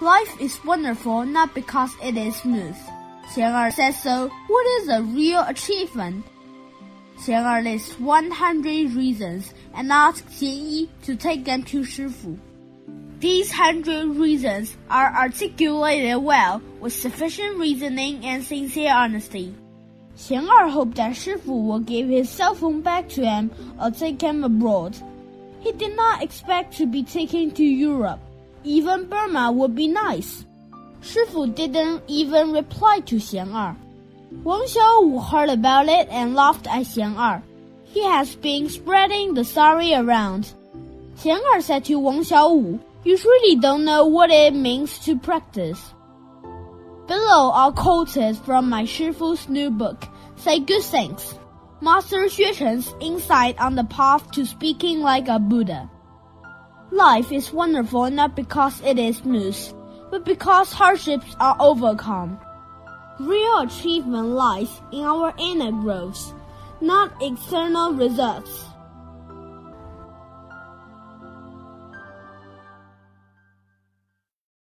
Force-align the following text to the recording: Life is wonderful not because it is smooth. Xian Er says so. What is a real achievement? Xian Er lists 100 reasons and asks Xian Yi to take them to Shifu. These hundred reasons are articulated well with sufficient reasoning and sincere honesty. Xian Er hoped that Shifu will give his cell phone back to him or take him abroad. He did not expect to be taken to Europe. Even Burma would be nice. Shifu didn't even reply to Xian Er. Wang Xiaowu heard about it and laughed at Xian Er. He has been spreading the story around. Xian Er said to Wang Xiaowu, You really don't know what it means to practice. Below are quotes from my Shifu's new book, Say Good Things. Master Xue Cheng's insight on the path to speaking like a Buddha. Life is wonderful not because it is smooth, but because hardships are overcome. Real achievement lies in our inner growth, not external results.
Life 0.00 0.38
is 0.42 0.62
wonderful 0.62 1.24
not 1.24 1.54
because 1.54 1.90
it 2.02 2.18
is 2.18 2.36
smooth. 2.36 2.76
Xian 3.32 3.54
Er 3.56 3.70
says 3.70 4.02
so. 4.02 4.28
What 4.46 4.66
is 4.82 4.88
a 4.88 5.02
real 5.02 5.40
achievement? 5.40 6.22
Xian 7.18 7.46
Er 7.46 7.62
lists 7.62 7.98
100 7.98 8.92
reasons 8.92 9.54
and 9.72 9.90
asks 9.90 10.34
Xian 10.34 10.70
Yi 10.70 10.90
to 11.04 11.16
take 11.16 11.46
them 11.46 11.62
to 11.62 11.80
Shifu. 11.80 12.36
These 13.20 13.50
hundred 13.50 14.16
reasons 14.16 14.76
are 14.90 15.16
articulated 15.16 16.22
well 16.22 16.60
with 16.78 16.92
sufficient 16.92 17.56
reasoning 17.56 18.22
and 18.26 18.44
sincere 18.44 18.92
honesty. 18.92 19.54
Xian 20.14 20.46
Er 20.46 20.68
hoped 20.68 20.96
that 20.96 21.12
Shifu 21.12 21.64
will 21.68 21.80
give 21.80 22.10
his 22.10 22.28
cell 22.28 22.54
phone 22.54 22.82
back 22.82 23.08
to 23.16 23.24
him 23.24 23.50
or 23.80 23.90
take 23.90 24.20
him 24.20 24.44
abroad. 24.44 24.94
He 25.60 25.72
did 25.72 25.96
not 25.96 26.22
expect 26.22 26.76
to 26.76 26.86
be 26.86 27.02
taken 27.02 27.50
to 27.52 27.64
Europe. 27.64 28.20
Even 28.64 29.08
Burma 29.08 29.52
would 29.52 29.74
be 29.74 29.88
nice. 29.88 30.44
Shifu 31.00 31.54
didn't 31.54 32.02
even 32.08 32.52
reply 32.52 33.00
to 33.06 33.16
Xian 33.16 33.54
Er. 33.54 33.76
Wang 34.42 34.66
Xiaowu 34.66 35.24
heard 35.30 35.50
about 35.50 35.88
it 35.88 36.08
and 36.10 36.34
laughed 36.34 36.66
at 36.66 36.82
Xian 36.86 37.16
Er. 37.16 37.42
He 37.84 38.02
has 38.04 38.34
been 38.34 38.68
spreading 38.68 39.34
the 39.34 39.44
story 39.44 39.94
around. 39.94 40.52
Xian 41.16 41.40
Er 41.54 41.60
said 41.60 41.84
to 41.84 41.98
Wang 41.98 42.20
Xiaowu, 42.20 42.80
You 43.04 43.16
really 43.16 43.56
don't 43.56 43.84
know 43.84 44.06
what 44.06 44.30
it 44.30 44.54
means 44.54 44.98
to 45.00 45.16
practice. 45.16 45.94
Below 47.06 47.52
are 47.52 47.70
quotes 47.70 48.38
from 48.38 48.68
my 48.68 48.82
Shifu's 48.82 49.48
new 49.48 49.70
book, 49.70 50.08
Say 50.36 50.58
Good 50.58 50.82
Things. 50.82 51.34
Master 51.80 52.24
Xue 52.24 52.52
Cheng's 52.54 52.92
insight 53.00 53.60
on 53.60 53.76
the 53.76 53.84
path 53.84 54.30
to 54.32 54.44
speaking 54.44 55.00
like 55.00 55.28
a 55.28 55.38
Buddha. 55.38 55.88
Life 56.96 57.30
is 57.30 57.52
wonderful 57.52 58.10
not 58.10 58.34
because 58.34 58.80
it 58.80 58.98
is 58.98 59.18
smooth, 59.18 59.54
but 60.10 60.24
because 60.24 60.72
hardships 60.72 61.36
are 61.38 61.54
overcome. 61.60 62.40
Real 63.20 63.58
achievement 63.58 64.28
lies 64.28 64.80
in 64.90 65.02
our 65.02 65.34
inner 65.38 65.72
growth, 65.72 66.32
not 66.80 67.12
external 67.20 67.92
results. 67.92 68.64